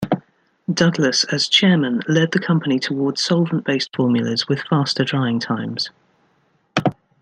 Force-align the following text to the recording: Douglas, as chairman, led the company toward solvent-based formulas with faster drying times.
Douglas, 0.73 1.25
as 1.25 1.47
chairman, 1.47 2.01
led 2.07 2.31
the 2.31 2.39
company 2.39 2.79
toward 2.79 3.19
solvent-based 3.19 3.95
formulas 3.95 4.47
with 4.47 4.63
faster 4.63 5.03
drying 5.03 5.39
times. 5.39 5.91